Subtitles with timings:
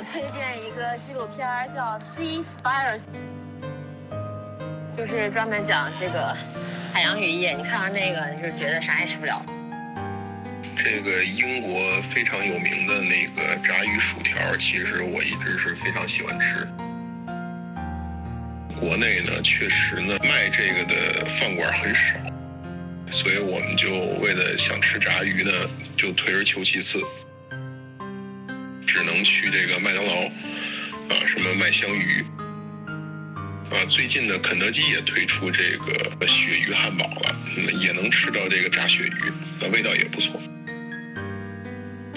[0.00, 3.02] 我推荐一个纪录片叫《Sea Spiders》，
[4.96, 6.34] 就是专门讲这个
[6.90, 7.52] 海洋渔业。
[7.52, 9.44] 你看完那个，你就觉得啥也吃不了。
[10.74, 16.66] 这个英国非常有名的那个炸鱼薯条，其实我一直是非常喜欢吃。
[18.80, 22.16] 国内呢，确实呢卖这个的饭馆很少，
[23.10, 23.90] 所以我们就
[24.24, 25.52] 为了想吃炸鱼呢，
[25.94, 26.98] 就退而求其次，
[29.02, 30.26] 能去这个麦当劳
[31.08, 32.24] 啊，什么麦香鱼
[33.70, 33.84] 啊。
[33.88, 37.36] 最近呢，肯德基也推出这个鳕鱼汉堡了，
[37.80, 40.40] 也能吃到这个炸鳕鱼，那味道也不错。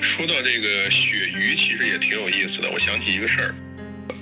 [0.00, 2.70] 说到这个鳕鱼，其实也挺有意思的。
[2.70, 3.54] 我想起一个事儿，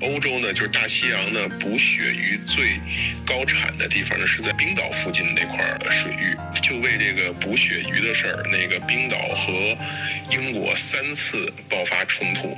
[0.01, 2.81] 欧洲呢，就是大西洋呢，捕鳕鱼最
[3.27, 6.37] 高产的地方呢，是在冰岛附近那块水域。
[6.63, 9.77] 就为这个捕鳕鱼的事儿，那个冰岛和
[10.33, 12.57] 英国三次爆发冲突，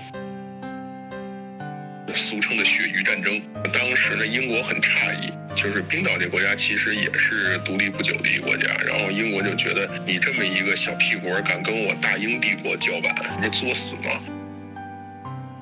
[2.14, 3.42] 俗称的鳕鱼战争。
[3.72, 5.32] 当时呢，英国很诧异。
[5.56, 14.20] 就是冰岛这国家其实也是独立不久的一个国家，然后英国就觉得你这么一个小屁国敢跟我大英帝国叫板，不是作死吗？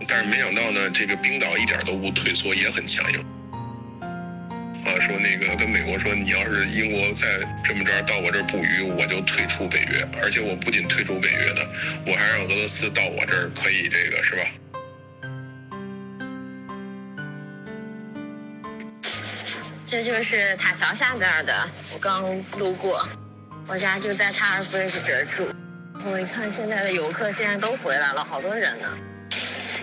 [0.07, 3.25] 但是没想到呢，这个冰岛一点都不退缩，也很强硬。
[5.03, 7.27] 说那个跟美国说，你要是英国再
[7.65, 11.67] 这么着到我这儿捕鱼，我就退出北约，而且我不仅退出北约的，
[12.07, 14.43] 我还让俄罗斯到我这儿可以这个是吧？
[19.85, 22.25] 这就是塔桥下边的，我刚
[22.57, 23.05] 路过，
[23.67, 25.49] 我家就在塔尔 bridge 这儿住。
[26.05, 28.89] 我一看现在的游客现在都回来了，好多人呢。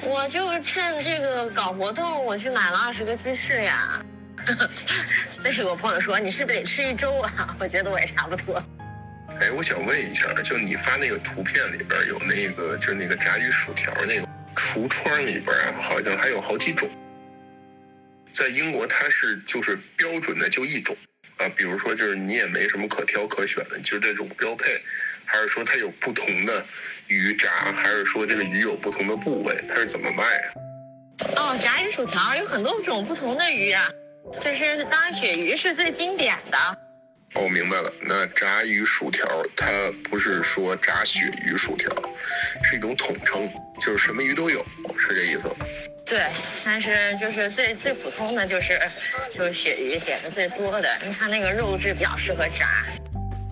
[0.03, 4.01] 我就趁这个搞活动，我去买了二十个鸡翅呀。
[5.43, 7.55] 那个我朋友说，你是不是得吃一周啊？
[7.59, 8.61] 我觉得我也差不多。
[9.39, 16.89] 哎，我想问一下，就你发那个图片里边有那个，就是那个炸鱼薯条那个橱窗里边啊，好像还有好几种。
[18.33, 20.95] 在英国，它是就是标准的就一种
[21.37, 24.81] 啊，比如说就是你也没什么可挑可选的，就这种标配，
[25.25, 26.65] 还是说它有不同的
[27.07, 30.47] 鱼炸，还是说这个鱼有不同的部位，它是怎么卖啊？
[31.35, 33.89] 哦，炸鱼薯条有很多种不同的鱼啊，
[34.37, 36.57] 就是当然鳕鱼是最经典的。
[37.35, 39.67] 哦，我明白了，那炸鱼薯条它
[40.09, 41.89] 不是说炸鳕鱼薯条，
[42.63, 43.49] 是一种统称，
[43.81, 44.65] 就是什么鱼都有，
[44.97, 45.55] 是这意思吗？
[46.05, 46.25] 对，
[46.65, 48.79] 但是就是最最普通的就是
[49.31, 52.83] 就是鳕鱼点的最多的，因为它那个肉质比较适合炸。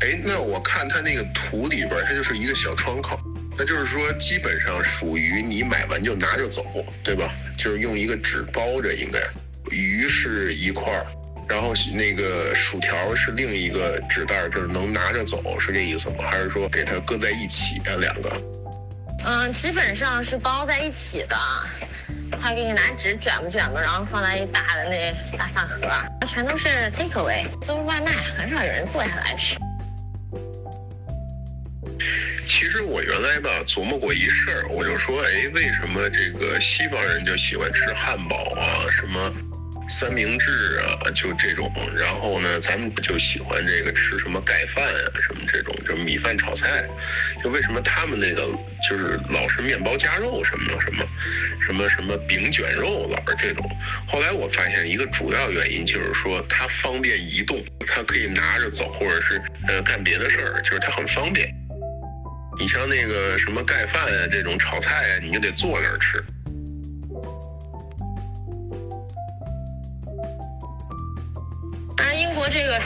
[0.02, 3.20] 哎，那我看它那个图里边，它就是一个小窗口，
[3.58, 6.64] 那就是说基本上属于你买完就拿着走，
[7.04, 7.32] 对吧？
[7.60, 9.20] 就是用一个纸包着，应该
[9.72, 11.06] 鱼是一块儿，
[11.48, 16.16] 然后那个薯条是另一个纸袋，就是能拿着走，是这意思吗？
[16.30, 17.96] 还是说给它搁在一起啊？
[18.00, 18.42] 两个？
[19.26, 21.38] 嗯，基本上是包在一起的。
[22.40, 25.80] 他给你拿纸卷吧卷吧，然后放在一大的那大饭盒，
[26.26, 29.56] 全都是 take away，都是外卖，很少有人坐下来吃。
[32.48, 39.34] 其实我原来吧琢磨过一事儿，我就说，哎，为什么这个西方人就喜欢吃汉堡啊，什么？
[39.90, 46.84] 三明治啊，就这种，然后呢，咱们就喜欢这个吃什么盖饭啊，什么这种，就米饭炒菜，
[47.44, 48.46] 就为什么他们那个
[48.90, 51.06] 就是老是面包夹肉什么什么，
[51.66, 53.66] 什么什么饼卷肉老是这种。
[54.08, 61.50] 后来我发现一个主要原因就是说它方便移动，它可以拿着走，或者是呃干别的事儿，就是它很方便。
[62.60, 66.24] 你像那个什么盖饭啊，这种炒菜啊，你就得坐那儿吃。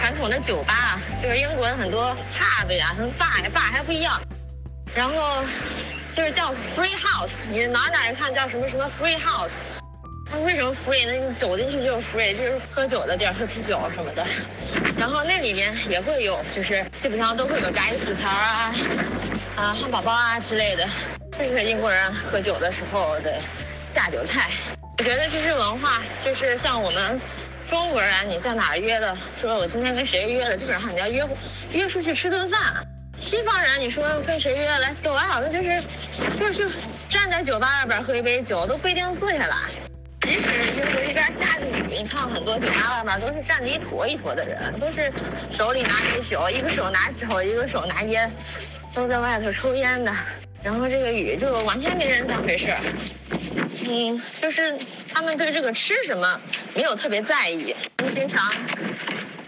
[0.01, 4.19] 传统的酒吧，就是英国的很多 pub 呀，什么 bar 呀，bar 还不一样。
[4.95, 5.43] 然后
[6.15, 9.59] 就是叫 free house，你哪哪一看叫什么什么 free house？
[10.25, 11.13] 它为什么 free 呢？
[11.13, 14.25] 你走进去就是 free，就是喝酒的地儿，喝啤酒什么的。
[14.97, 18.73] 然后那里面也会有，就是基本上都会有炸鱼薯条啊，
[19.55, 20.83] 啊汉堡包啊之类的，
[21.37, 23.39] 这是英国人喝酒的时候的
[23.85, 24.49] 下酒菜。
[24.97, 27.21] 我觉得这是文化，就是像我们。
[27.71, 29.15] 中国人，你在哪儿约的？
[29.39, 30.57] 说我今天跟谁约的？
[30.57, 31.25] 基本上你要约
[31.71, 32.85] 约出去吃顿饭。
[33.17, 35.81] 西方人，你说跟谁约？Let's go out，那就是
[36.37, 39.55] 就是就站在酒吧外边喝一杯酒，都不一定坐下来。
[40.19, 45.09] 即使英国这边下着雨，你看很多酒吧外面都是站着一坨一坨的人，都是
[45.49, 48.29] 手里拿杯酒，一个手拿酒，一个手拿烟，
[48.93, 50.13] 都在外头抽烟的。
[50.61, 52.77] 然后这个雨就完全没人当回事儿。
[53.87, 54.77] 嗯，就是
[55.13, 56.39] 他们对这个吃什么
[56.75, 57.75] 没有特别在意。
[57.97, 58.49] 他们经常，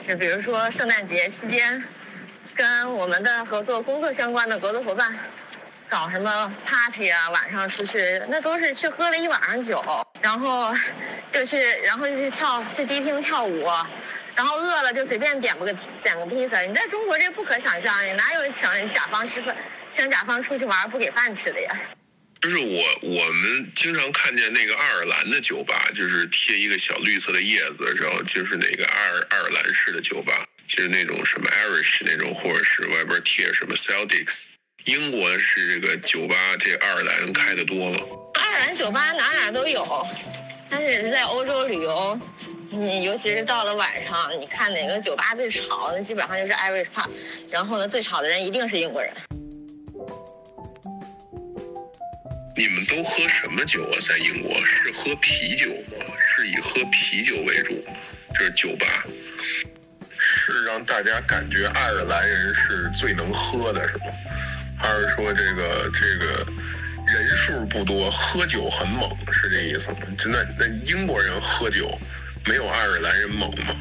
[0.05, 1.83] 就比如说圣诞节期间，
[2.55, 5.15] 跟我们的合作工作相关的合作伙伴，
[5.89, 9.81] 搞什么 party 啊，晚上出去那都是去喝了一晚上酒，
[10.21, 10.73] 然后
[11.33, 13.67] 又去，然后就去跳去迪厅跳舞，
[14.35, 15.71] 然后饿了就随便点个
[16.01, 16.59] 点个披萨。
[16.61, 19.55] 你在中国这不可想象，你哪有请甲方吃饭，
[19.89, 21.75] 请甲方出去玩不给饭吃的呀？
[22.43, 34.47] 就是我我们经常看见那个爱尔兰的酒吧，就是贴一个小绿色的叶子，然后就是那个爱尔爱尔兰式的酒吧，就是那种什么 Irish 那种，或者是外边贴什么 Celtics。
[34.83, 37.97] 英国是这个酒吧，这爱尔兰开的多了。
[38.33, 40.05] 爱尔兰酒吧哪哪都有，
[40.69, 42.19] 但是在欧洲旅游，
[42.71, 47.09] 你尤其是到了晚上，你看哪个酒吧最吵，那基本上就是 Irish pub。
[47.49, 49.13] 然后呢，最吵的人一定是英国人。
[52.55, 53.97] 你们都喝什么酒啊？
[53.99, 56.05] 在英国是喝啤酒吗？
[56.19, 57.93] 是以喝啤酒为主吗？
[58.35, 59.03] 这是酒吧，
[60.19, 64.05] 是让大家感觉爱尔兰人是最能喝的，是吗？
[64.77, 66.45] 还是说这个这个
[67.07, 69.97] 人数不多，喝酒很猛，是这意思吗？
[70.25, 71.99] 那那英国人喝酒
[72.45, 73.75] 没有爱尔兰人猛吗？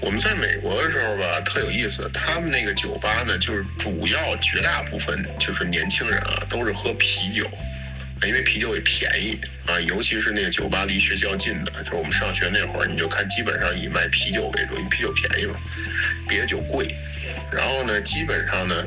[0.00, 7.48] 我们在美国的时候吧，特有意思，他们那个酒吧呢，就是主要绝大部分就是年轻人啊，都是喝啤酒。
[8.26, 15.54] 因为啤酒也便宜啊，尤其是那个酒吧离学校近的，就是我们上学那会儿，你就看基本上以卖啤酒为主，因为啤酒便宜嘛，
[16.28, 16.86] 别的酒贵。
[17.50, 18.84] 然后呢，基本上呢，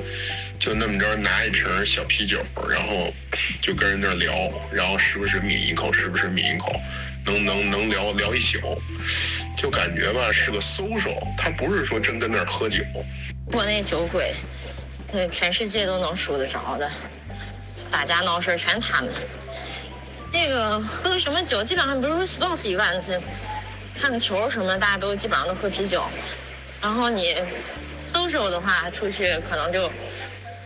[0.59, 3.13] 就那么着拿一瓶小啤酒，然后
[3.61, 4.33] 就跟人那聊，
[4.73, 6.73] 然后时不时抿一口，时不时抿一口，
[7.25, 8.57] 能能能聊聊一宿，
[9.57, 12.79] 就感觉吧是个 social，他不是说真跟那儿喝酒。
[13.51, 14.33] 国内酒鬼，
[15.11, 16.89] 对全世界都能数得着的。
[17.95, 19.09] 打架闹事全他们，
[20.33, 23.17] 那个喝什么酒，基本上比如说 sports events，
[23.97, 26.03] 看球什么，大家都基本上都喝啤酒。
[26.81, 27.37] 然后你
[28.05, 29.89] social 的话，出去可能就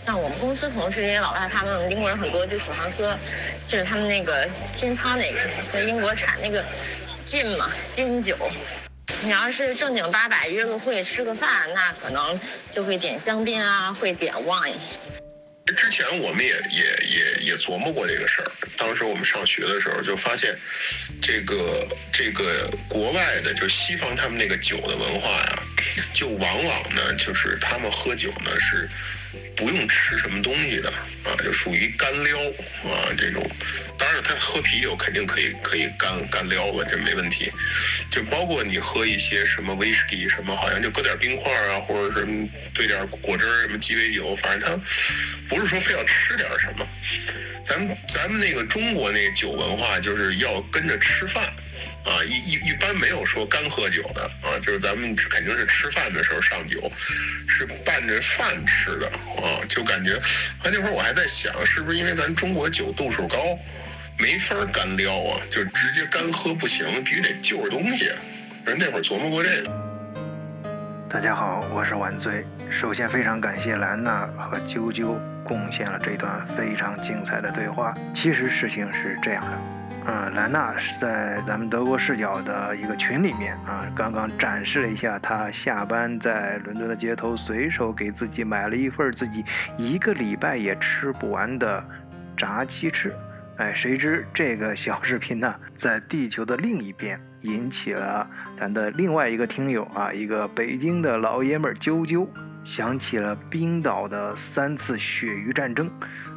[0.04, 3.16] 像我们公司同事这些老外，他们英国人很多就喜欢喝，
[3.68, 5.36] 就是他们那个 gin tonic，
[5.72, 6.66] 在英国产那个
[7.28, 8.36] gin 嘛，金酒。
[9.22, 12.40] 你要是正经八百约个会吃个饭，那可能
[12.72, 15.19] 就会点香槟啊，会点 wine。
[15.72, 18.52] 之前我们也也也也琢磨过这个事儿。
[18.78, 20.56] 当时我们上学的时候就发现，
[21.22, 25.64] 这个这个国外的就西方他们那个酒的文化呀，
[26.14, 28.90] 就往往呢就是他们喝酒呢是。
[29.56, 30.90] 不用吃什么东西的
[31.26, 33.46] 啊，就属于干撩啊这种。
[33.98, 37.52] 当然，他喝啤酒肯定可以可以干干撩了，这没问题。
[38.10, 42.26] 就包括你喝一些什么威士忌什么，好像就搁点冰块啊，或者是
[42.74, 44.82] 兑点果汁什么鸡尾酒，反正他
[45.50, 46.88] 不是说非要吃点什么。
[47.66, 51.52] 咱们咱们那个中国那个酒文化就是要跟着吃饭。
[52.10, 56.92] 啊，一一一般没有说干喝酒的啊，就是咱们肯定是吃饭的时候上酒，
[57.48, 59.08] 是伴着饭吃的
[59.38, 63.38] 啊，就感觉，啊那会儿我还在想，是不是因为咱中国酒度数高，
[64.18, 68.12] 没法干撩啊，就直接干喝不行，必须得就着东西。
[68.66, 69.89] 人那会儿琢磨过这个。
[71.12, 72.46] 大家好，我是晚醉。
[72.70, 77.96] 首先非常感谢兰娜和啾啾贡献了这段非常精彩的对话。
[78.14, 79.58] 其实事情是这样的。
[80.06, 89.44] 嗯，兰娜是在咱们德国视角的一个群里面啊，刚刚展示了一下她下班在伦敦的街头随手给自己买了一份自己
[89.78, 91.84] 一个礼拜也吃不完的
[92.38, 93.12] 炸鸡翅。
[93.60, 98.26] 哎，谁知这个小视频呢，在地球的另一边引起了
[98.58, 102.26] 咱的另外一个听友啊，一个北京的老爷们儿啾啾。
[102.62, 105.90] 想起了冰岛的三次鳕鱼战争，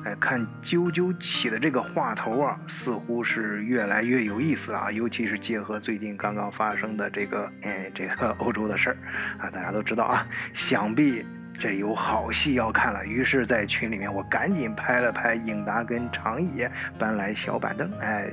[0.04, 8.96] 哎，看啾啾起的这个话头啊，似乎是越来越有意思啊，尤其是结合最近刚刚发生的这个，哎，这个欧洲的事儿
[9.38, 11.24] 啊，大家都知道啊，想必
[11.62, 13.07] 这有好戏要看了。
[13.07, 18.28] 于是，在群里面，我赶紧拍了拍英达跟长野，搬来小板凳，哎，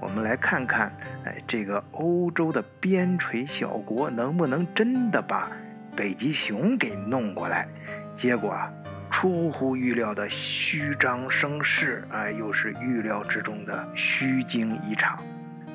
[0.00, 0.90] 我们来看看，
[1.26, 5.50] 哎，这个欧洲的边陲小国能不能真的把。
[5.94, 7.68] 北极熊给弄过来，
[8.14, 8.72] 结果啊，
[9.10, 15.22] 出乎预料的虚张声势，啊，又是预料之中的虚惊一场。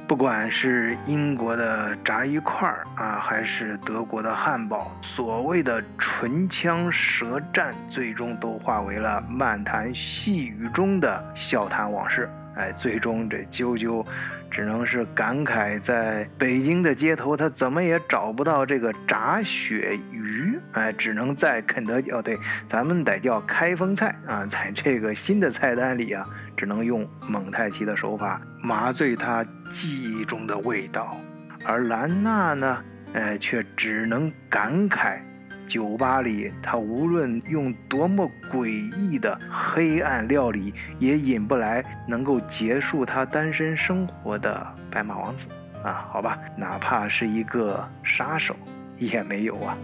[0.08, 12.30] 不管是英国的炸鱼块儿啊，还是德国的汉堡，所谓的唇枪舌战，最终都化为了漫谈细语中的笑谈往事。
[12.56, 14.06] 哎，最终这啾啾。
[14.52, 31.18] 只能是感慨，在北京的街头，他怎么也找不到这个炸鳕鱼，哎，只能在肯德基哦，对，咱们得叫开封菜啊，在这个新的菜单里啊，只能用蒙太奇的手法麻醉他记忆中的味道，
[31.66, 32.84] 而兰娜呢，
[33.14, 35.20] 哎，却只能感慨，
[35.68, 45.48] 酒吧里，他无论用多么诡异的黑暗料理，也引不来能够结束他单身生活的白马王子
[45.84, 46.08] 啊！
[46.12, 48.56] 好吧，哪怕是一个杀手，
[48.98, 49.78] 也没有啊。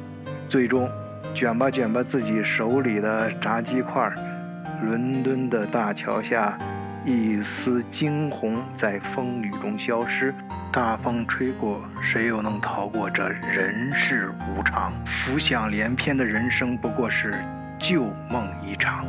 [0.47, 0.89] 最终，
[1.33, 4.11] 卷吧卷吧自己手里的炸鸡块，
[4.81, 6.57] 伦敦的大桥下，
[7.05, 10.33] 一丝惊鸿在风雨中消失。
[10.71, 14.93] 大风吹过，谁又能逃过这人世无常？
[15.05, 17.43] 浮想联翩的人生，不过是
[17.77, 19.05] 旧梦一场。